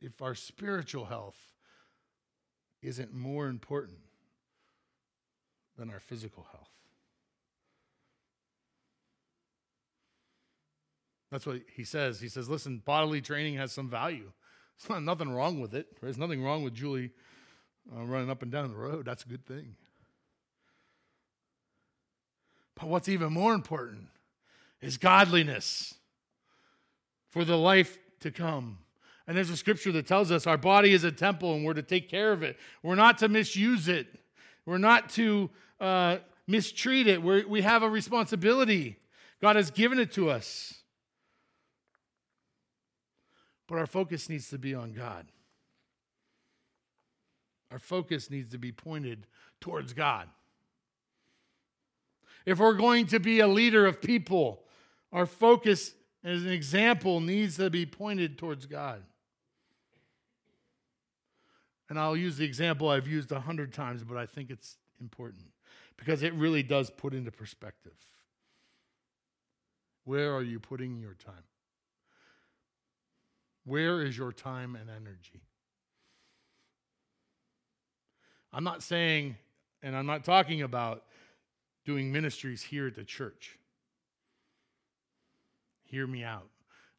[0.00, 1.38] If our spiritual health
[2.82, 3.98] isn't more important
[5.76, 6.79] than our physical health.
[11.30, 12.20] That's what he says.
[12.20, 14.32] He says, listen, bodily training has some value.
[14.78, 15.86] There's not, nothing wrong with it.
[16.00, 17.10] There's nothing wrong with Julie
[17.94, 19.04] uh, running up and down the road.
[19.04, 19.76] That's a good thing.
[22.74, 24.08] But what's even more important
[24.80, 25.94] is godliness
[27.28, 28.78] for the life to come.
[29.26, 31.82] And there's a scripture that tells us our body is a temple and we're to
[31.82, 32.56] take care of it.
[32.82, 34.06] We're not to misuse it,
[34.66, 37.22] we're not to uh, mistreat it.
[37.22, 38.96] We're, we have a responsibility.
[39.40, 40.79] God has given it to us.
[43.70, 45.26] But our focus needs to be on God.
[47.70, 49.28] Our focus needs to be pointed
[49.60, 50.28] towards God.
[52.44, 54.64] If we're going to be a leader of people,
[55.12, 59.04] our focus as an example needs to be pointed towards God.
[61.88, 65.44] And I'll use the example I've used a hundred times, but I think it's important
[65.96, 67.92] because it really does put into perspective.
[70.02, 71.44] Where are you putting your time?
[73.70, 75.44] Where is your time and energy?
[78.52, 79.36] I'm not saying,
[79.80, 81.04] and I'm not talking about
[81.84, 83.60] doing ministries here at the church.
[85.84, 86.48] Hear me out.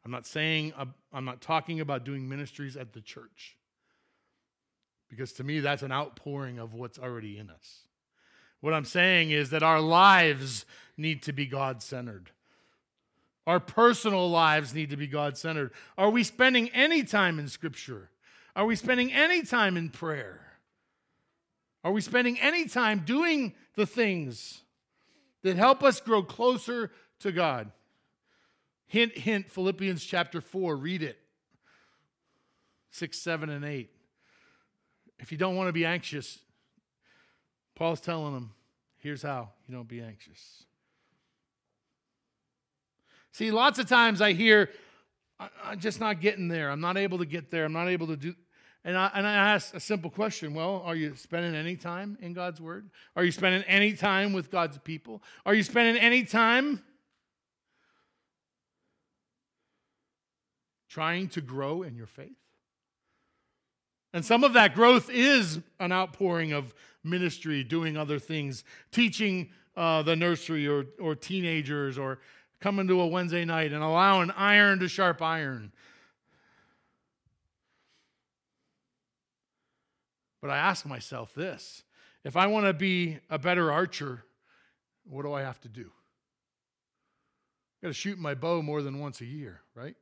[0.02, 3.58] I'm not saying, uh, I'm not talking about doing ministries at the church.
[5.10, 7.80] Because to me, that's an outpouring of what's already in us.
[8.62, 10.64] What I'm saying is that our lives
[10.96, 12.30] need to be God centered.
[13.46, 15.72] Our personal lives need to be God centered.
[15.98, 18.10] Are we spending any time in Scripture?
[18.54, 20.40] Are we spending any time in prayer?
[21.84, 24.62] Are we spending any time doing the things
[25.42, 27.72] that help us grow closer to God?
[28.86, 31.18] Hint, hint, Philippians chapter 4, read it.
[32.90, 33.90] 6, 7, and 8.
[35.18, 36.38] If you don't want to be anxious,
[37.74, 38.52] Paul's telling them,
[38.98, 40.64] here's how you don't be anxious.
[43.32, 44.70] See, lots of times I hear,
[45.64, 46.70] I'm just not getting there.
[46.70, 47.64] I'm not able to get there.
[47.64, 48.34] I'm not able to do.
[48.84, 52.32] And I, and I ask a simple question Well, are you spending any time in
[52.32, 52.90] God's Word?
[53.16, 55.22] Are you spending any time with God's people?
[55.46, 56.82] Are you spending any time
[60.88, 62.36] trying to grow in your faith?
[64.12, 70.02] And some of that growth is an outpouring of ministry, doing other things, teaching uh,
[70.02, 72.18] the nursery or, or teenagers, or
[72.62, 75.72] coming to a Wednesday night and allowing iron to sharp iron.
[80.40, 81.82] But I ask myself this
[82.24, 84.24] if I want to be a better archer,
[85.04, 85.90] what do I have to do?
[87.78, 89.96] I've got to shoot my bow more than once a year, right?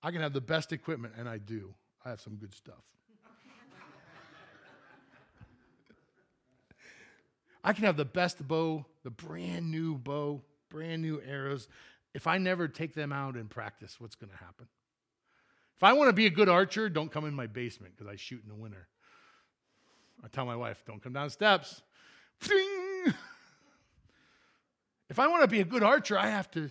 [0.00, 1.74] I can have the best equipment, and I do.
[2.04, 2.84] I have some good stuff.
[7.64, 11.68] I can have the best bow, the brand new bow, brand new arrows.
[12.14, 14.66] If I never take them out and practice, what's going to happen?
[15.76, 18.16] If I want to be a good archer, don't come in my basement because I
[18.16, 18.88] shoot in the winter.
[20.24, 21.82] I tell my wife, don't come down steps.
[25.10, 26.70] If I want to be a good archer, I have to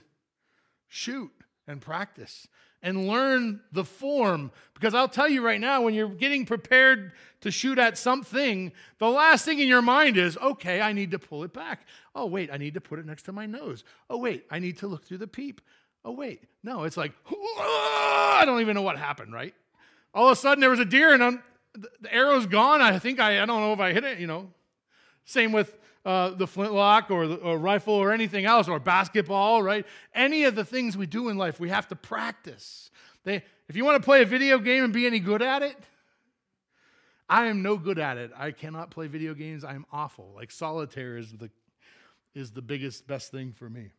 [0.87, 1.31] shoot
[1.67, 2.47] and practice
[2.83, 4.51] and learn the form.
[4.73, 9.09] Because I'll tell you right now, when you're getting prepared to shoot at something, the
[9.09, 11.85] last thing in your mind is, okay, I need to pull it back.
[12.15, 13.83] Oh, wait, I need to put it next to my nose.
[14.09, 15.61] Oh, wait, I need to look through the peep.
[16.03, 16.43] Oh, wait.
[16.63, 19.53] No, it's like, I don't even know what happened, right?
[20.13, 22.81] All of a sudden, there was a deer and I'm, the arrow's gone.
[22.81, 24.49] I think I, I don't know if I hit it, you know.
[25.25, 29.85] Same with uh, the flintlock or the or rifle or anything else or basketball, right?
[30.13, 32.89] Any of the things we do in life, we have to practice.
[33.23, 35.77] They, if you want to play a video game and be any good at it,
[37.29, 38.31] I am no good at it.
[38.35, 39.63] I cannot play video games.
[39.63, 40.33] I am awful.
[40.35, 41.49] Like solitaire is the
[42.33, 43.91] is the biggest best thing for me.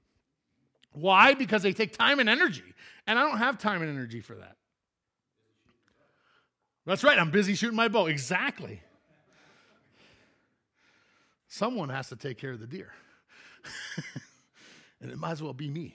[0.93, 1.35] Why?
[1.35, 2.75] Because they take time and energy,
[3.07, 4.57] and I don't have time and energy for that.
[6.85, 7.19] That's right.
[7.19, 8.07] I'm busy shooting my bow.
[8.07, 8.83] Exactly.
[11.53, 12.95] Someone has to take care of the deer.
[15.03, 15.95] and it might as well be me.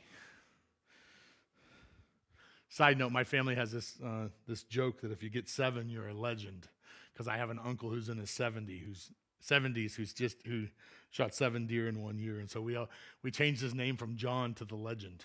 [2.70, 6.10] Side note, my family has this, uh, this joke that if you get seven, you're
[6.10, 6.68] a legend.
[7.12, 9.10] Because I have an uncle who's in his 70, who's
[9.44, 10.68] 70s, who's just who
[11.10, 12.88] shot seven deer in one year, and so we all,
[13.24, 15.24] we changed his name from John to the Legend.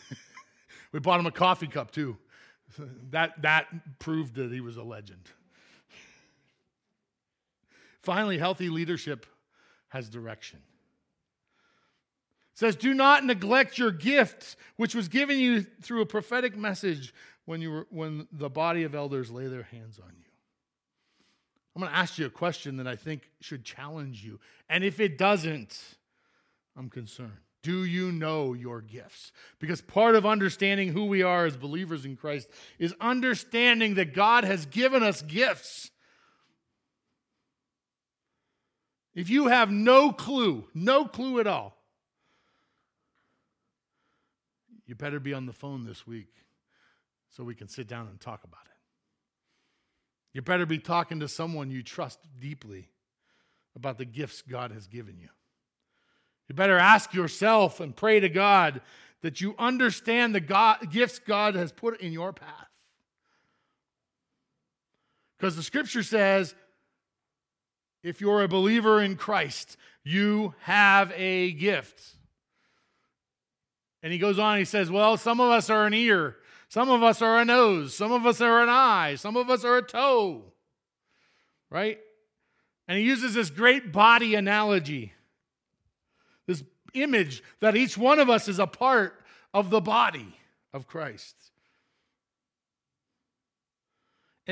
[0.92, 2.16] we bought him a coffee cup too.
[3.10, 3.66] That that
[3.98, 5.28] proved that he was a legend.
[8.02, 9.26] Finally, healthy leadership
[9.92, 10.58] has direction.
[12.54, 17.14] It says, Do not neglect your gift, which was given you through a prophetic message
[17.44, 20.24] when, you were, when the body of elders lay their hands on you.
[21.74, 24.40] I'm going to ask you a question that I think should challenge you.
[24.68, 25.78] And if it doesn't,
[26.76, 27.38] I'm concerned.
[27.62, 29.30] Do you know your gifts?
[29.58, 34.44] Because part of understanding who we are as believers in Christ is understanding that God
[34.44, 35.90] has given us gifts.
[39.14, 41.76] If you have no clue, no clue at all,
[44.86, 46.32] you better be on the phone this week
[47.30, 48.72] so we can sit down and talk about it.
[50.32, 52.88] You better be talking to someone you trust deeply
[53.76, 55.28] about the gifts God has given you.
[56.48, 58.80] You better ask yourself and pray to God
[59.22, 62.68] that you understand the God, gifts God has put in your path.
[65.38, 66.54] Because the scripture says
[68.02, 72.02] if you're a believer in Christ, you have a gift.
[74.02, 76.36] And he goes on, he says, Well, some of us are an ear,
[76.68, 79.64] some of us are a nose, some of us are an eye, some of us
[79.64, 80.52] are a toe.
[81.70, 81.98] right?
[82.88, 85.12] And he uses this great body analogy,
[86.46, 89.22] this image that each one of us is a part
[89.54, 90.36] of the body
[90.72, 91.51] of Christ.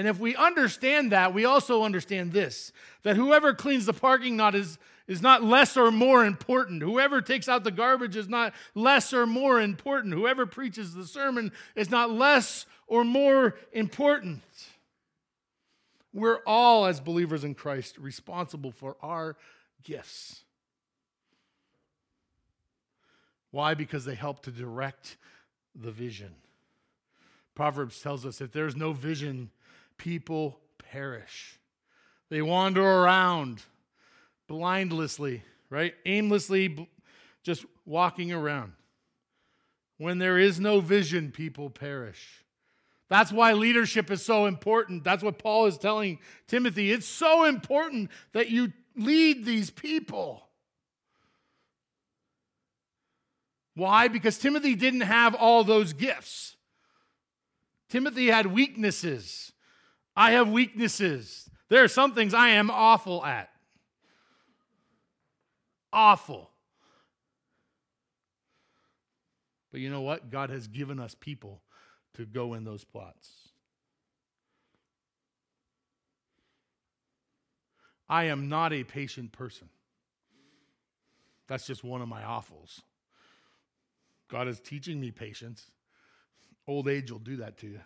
[0.01, 2.73] And if we understand that, we also understand this
[3.03, 6.81] that whoever cleans the parking lot is, is not less or more important.
[6.81, 10.15] Whoever takes out the garbage is not less or more important.
[10.15, 14.41] Whoever preaches the sermon is not less or more important.
[16.15, 19.37] We're all, as believers in Christ, responsible for our
[19.83, 20.45] gifts.
[23.51, 23.75] Why?
[23.75, 25.19] Because they help to direct
[25.75, 26.37] the vision.
[27.55, 29.51] Proverbs tells us if there's no vision,
[30.01, 31.59] people perish.
[32.31, 33.63] They wander around
[34.49, 35.95] blindlessly, right?
[36.07, 36.89] Aimlessly,
[37.43, 38.73] just walking around.
[39.99, 42.45] When there is no vision, people perish.
[43.11, 45.05] That's why leadership is so important.
[45.05, 46.91] That's what Paul is telling Timothy.
[46.91, 50.47] It's so important that you lead these people.
[53.75, 54.09] Why?
[54.09, 56.57] Because Timothy didn't have all those gifts.
[57.91, 59.53] Timothy had weaknesses.
[60.17, 61.49] I have weaknesses.
[61.69, 63.51] There are some things I am awful at.
[65.93, 66.51] Awful.
[69.71, 70.31] But you know what?
[70.31, 71.63] God has given us people
[72.15, 73.49] to go in those plots.
[78.09, 79.69] I am not a patient person.
[81.47, 82.81] That's just one of my awfuls.
[84.29, 85.71] God is teaching me patience.
[86.67, 87.81] Old age will do that to you.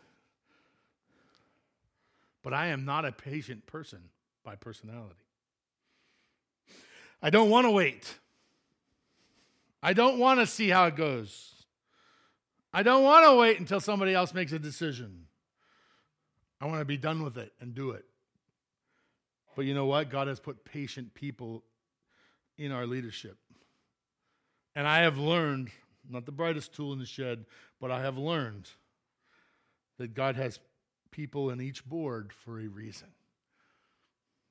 [2.45, 3.99] But I am not a patient person
[4.45, 5.17] by personality.
[7.21, 8.19] I don't want to wait.
[9.83, 11.65] I don't want to see how it goes.
[12.73, 15.27] I don't want to wait until somebody else makes a decision.
[16.61, 18.05] I want to be done with it and do it.
[19.57, 20.11] But you know what?
[20.11, 21.65] God has put patient people
[22.59, 23.39] in our leadership.
[24.75, 25.71] And I have learned
[26.09, 27.47] not the brightest tool in the shed,
[27.81, 28.69] but I have learned
[29.99, 30.59] that God has
[31.15, 33.07] people in each board for a reason.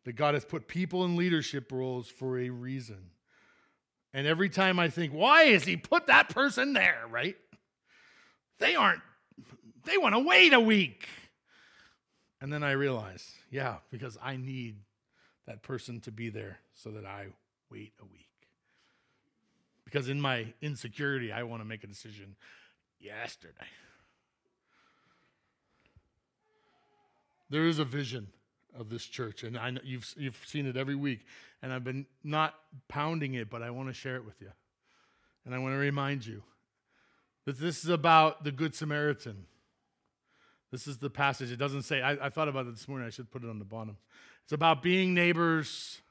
[0.06, 3.12] That God has put people in leadership roles for a reason.
[4.14, 7.36] And every time I think, why has He put that person there, right?
[8.60, 9.02] They aren't,
[9.86, 11.08] they want to wait a week.
[12.40, 14.76] And then I realize, yeah, because I need
[15.46, 17.28] that person to be there so that I
[17.70, 18.30] wait a week.
[19.84, 22.36] Because in my insecurity, I want to make a decision
[23.00, 23.68] yesterday.
[27.54, 28.30] There is a vision
[28.76, 31.20] of this church, and I know you've, you've seen it every week,
[31.62, 32.56] and I've been not
[32.88, 34.50] pounding it, but I want to share it with you.
[35.46, 36.42] And I want to remind you
[37.46, 39.46] that this is about the Good Samaritan.
[40.72, 41.52] This is the passage.
[41.52, 43.60] It doesn't say, I, I thought about it this morning, I should put it on
[43.60, 43.98] the bottom.
[44.46, 46.02] It's about being neighbors,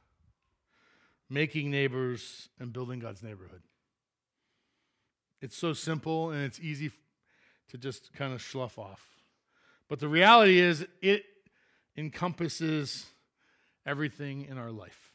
[1.28, 3.62] making neighbors, and building God's neighborhood.
[5.40, 6.92] It's so simple and it's easy
[7.70, 9.04] to just kind of slough off.
[9.88, 11.24] But the reality is, it
[11.96, 13.06] encompasses
[13.86, 15.12] everything in our life.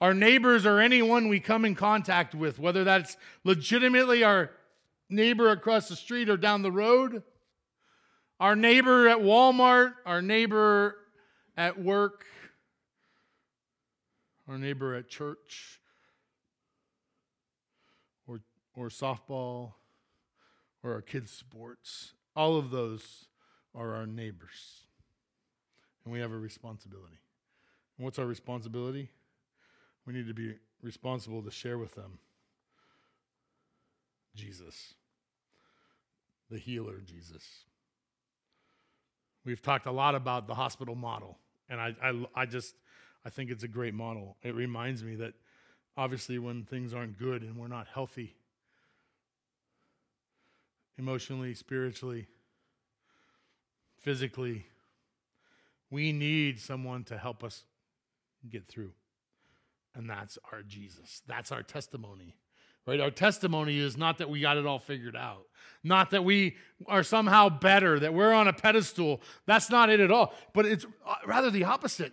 [0.00, 4.50] Our neighbors or anyone we come in contact with, whether that's legitimately our
[5.08, 7.22] neighbor across the street or down the road,
[8.38, 10.96] our neighbor at Walmart, our neighbor
[11.56, 12.26] at work,
[14.46, 15.80] our neighbor at church,
[18.26, 18.40] or
[18.74, 19.72] or softball
[20.82, 22.12] or our kids' sports.
[22.36, 23.26] All of those
[23.74, 24.85] are our neighbors.
[26.06, 27.18] And we have a responsibility.
[27.98, 29.10] And what's our responsibility?
[30.06, 32.20] We need to be responsible to share with them
[34.36, 34.94] Jesus,
[36.48, 37.64] the healer, Jesus.
[39.44, 41.38] We've talked a lot about the hospital model,
[41.68, 42.76] and I, I, I just
[43.24, 44.36] I think it's a great model.
[44.44, 45.34] It reminds me that
[45.96, 48.36] obviously when things aren't good and we're not healthy,
[50.96, 52.28] emotionally, spiritually,
[53.98, 54.66] physically.
[55.90, 57.64] We need someone to help us
[58.48, 58.92] get through.
[59.94, 61.22] And that's our Jesus.
[61.26, 62.36] That's our testimony.
[62.86, 63.00] Right?
[63.00, 65.46] Our testimony is not that we got it all figured out,
[65.82, 66.56] not that we
[66.86, 69.20] are somehow better, that we're on a pedestal.
[69.44, 70.32] That's not it at all.
[70.52, 72.12] But it's uh, rather the opposite.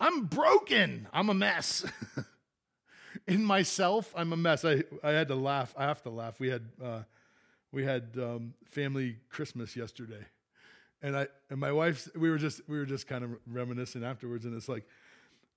[0.00, 1.08] I'm broken.
[1.12, 1.84] I'm a mess.
[3.26, 4.64] In myself, I'm a mess.
[4.64, 5.74] I, I had to laugh.
[5.76, 6.40] I have to laugh.
[6.40, 7.02] We had uh,
[7.70, 10.24] we had um, family Christmas yesterday,
[11.04, 14.44] and I and my wife we were just we were just kind of reminiscing afterwards,
[14.44, 14.84] and it's like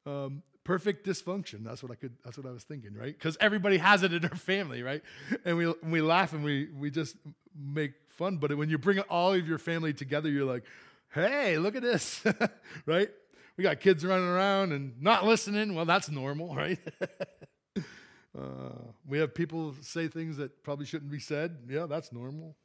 [0.06, 1.64] um, perfect dysfunction.
[1.64, 2.14] That's what I could.
[2.24, 3.18] That's what I was thinking, right?
[3.18, 5.02] Because everybody has it in their family, right?
[5.46, 7.16] And we we laugh and we we just
[7.58, 8.38] make fun.
[8.38, 10.64] But when you bring all of your family together, you're like,
[11.14, 12.24] hey, look at this,
[12.86, 13.10] right?
[13.58, 15.74] we got kids running around and not listening.
[15.74, 16.80] Well, that's normal, right?
[18.38, 18.70] uh,
[19.06, 21.58] we have people say things that probably shouldn't be said.
[21.68, 22.56] Yeah, that's normal.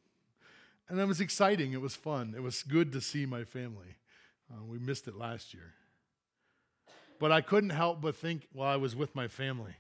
[0.93, 1.73] And it was exciting.
[1.73, 2.35] It was fun.
[2.37, 3.97] It was good to see my family.
[4.53, 5.73] Uh, we missed it last year.
[7.19, 9.73] But I couldn't help but think while I was with my family,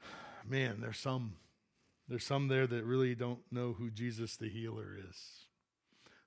[0.48, 1.34] man, there's some
[2.08, 5.44] there's some there that really don't know who Jesus the healer is.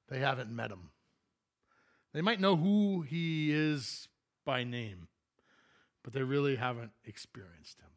[0.09, 0.91] They haven't met him.
[2.13, 4.09] They might know who he is
[4.45, 5.07] by name,
[6.03, 7.96] but they really haven't experienced him.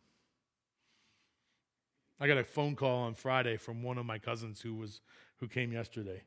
[2.21, 5.01] I got a phone call on Friday from one of my cousins who was
[5.39, 6.23] who came yesterday.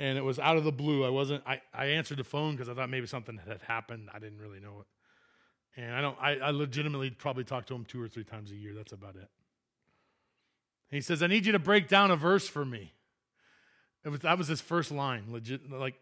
[0.00, 1.04] And it was out of the blue.
[1.04, 4.08] I wasn't I, I answered the phone because I thought maybe something had happened.
[4.12, 5.80] I didn't really know it.
[5.80, 8.56] And I don't I, I legitimately probably talk to him two or three times a
[8.56, 8.74] year.
[8.74, 9.28] That's about it.
[10.90, 12.92] he says, I need you to break down a verse for me.
[14.04, 15.26] Was that was his first line.
[15.30, 15.94] Legit like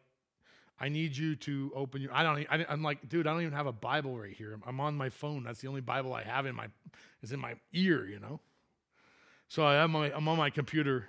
[0.80, 2.14] I need you to open your.
[2.14, 2.46] I don't.
[2.50, 3.26] I, am like, dude.
[3.26, 4.58] I don't even have a Bible right here.
[4.66, 5.44] I'm on my phone.
[5.44, 6.68] That's the only Bible I have in my
[7.22, 8.06] is in my ear.
[8.06, 8.40] You know.
[9.50, 9.96] So I am.
[9.96, 11.08] I'm on my computer,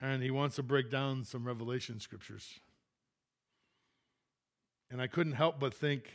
[0.00, 2.58] and he wants to break down some Revelation scriptures.
[4.90, 6.10] And I couldn't help but think,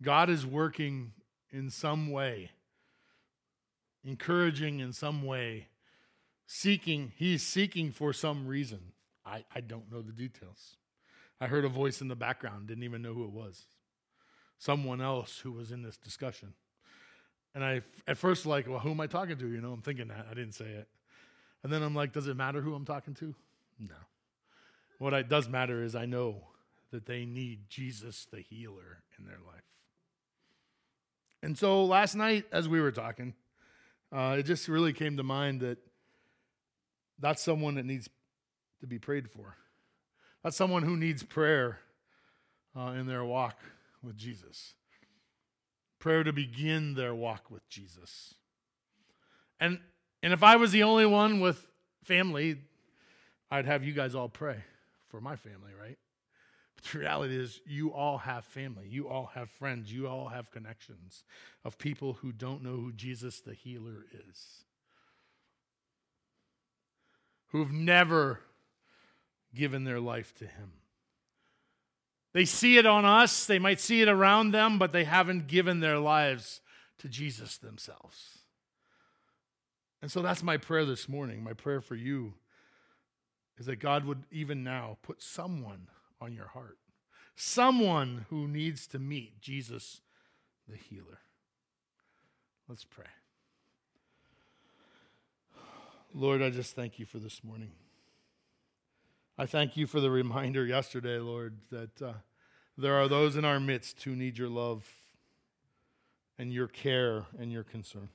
[0.00, 1.10] God is working
[1.50, 2.52] in some way,
[4.04, 5.66] encouraging in some way,
[6.46, 7.10] seeking.
[7.16, 8.92] He's seeking for some reason.
[9.24, 10.76] I, I don't know the details.
[11.40, 13.60] I heard a voice in the background, didn't even know who it was.
[14.56, 16.52] Someone else who was in this discussion.
[17.56, 19.48] And I, at first, like, well, who am I talking to?
[19.48, 20.26] You know, I'm thinking that.
[20.30, 20.88] I didn't say it.
[21.64, 23.34] And then I'm like, does it matter who I'm talking to?
[23.80, 23.94] No.
[24.98, 26.42] What it does matter is I know
[26.90, 29.64] that they need Jesus, the healer, in their life.
[31.42, 33.32] And so last night, as we were talking,
[34.12, 35.78] uh, it just really came to mind that
[37.18, 38.10] that's someone that needs
[38.80, 39.56] to be prayed for.
[40.44, 41.78] That's someone who needs prayer
[42.78, 43.58] uh, in their walk
[44.02, 44.74] with Jesus.
[46.06, 48.32] Prayer to begin their walk with Jesus.
[49.58, 49.80] And,
[50.22, 51.66] and if I was the only one with
[52.04, 52.58] family,
[53.50, 54.58] I'd have you guys all pray
[55.08, 55.98] for my family, right?
[56.76, 58.86] But the reality is, you all have family.
[58.88, 59.92] You all have friends.
[59.92, 61.24] You all have connections
[61.64, 64.62] of people who don't know who Jesus the healer is,
[67.48, 68.42] who've never
[69.52, 70.70] given their life to Him.
[72.36, 75.80] They see it on us, they might see it around them, but they haven't given
[75.80, 76.60] their lives
[76.98, 78.40] to Jesus themselves.
[80.02, 81.42] And so that's my prayer this morning.
[81.42, 82.34] My prayer for you
[83.56, 85.88] is that God would even now put someone
[86.20, 86.76] on your heart,
[87.36, 90.02] someone who needs to meet Jesus
[90.68, 91.20] the healer.
[92.68, 93.06] Let's pray.
[96.12, 97.70] Lord, I just thank you for this morning.
[99.38, 102.12] I thank you for the reminder yesterday, Lord, that uh,
[102.78, 104.90] there are those in our midst who need your love
[106.38, 108.08] and your care and your concern.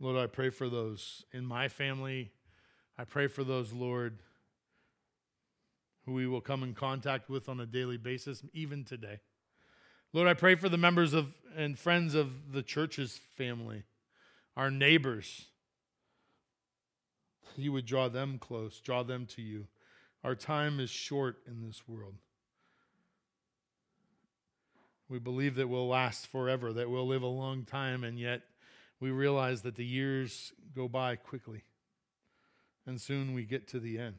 [0.00, 2.32] Lord, I pray for those in my family.
[2.96, 4.20] I pray for those, Lord,
[6.06, 9.20] who we will come in contact with on a daily basis, even today.
[10.14, 13.82] Lord, I pray for the members of and friends of the church's family,
[14.56, 15.48] our neighbors
[17.56, 19.66] you would draw them close, draw them to you.
[20.22, 22.14] Our time is short in this world.
[25.08, 28.42] We believe that we'll last forever, that we'll live a long time, and yet
[29.00, 31.64] we realize that the years go by quickly.
[32.86, 34.16] And soon we get to the end.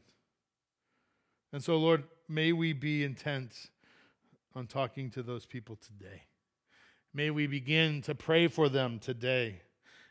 [1.52, 3.70] And so, Lord, may we be intent
[4.54, 6.22] on talking to those people today.
[7.12, 9.62] May we begin to pray for them today.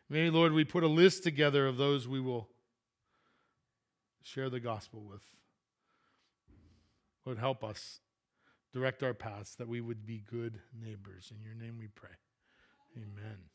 [0.09, 2.49] May, Lord, we put a list together of those we will
[4.25, 5.21] share the gospel with.
[7.25, 7.99] Lord, help us
[8.73, 11.31] direct our paths that we would be good neighbors.
[11.31, 12.09] In your name we pray.
[12.97, 13.54] Amen.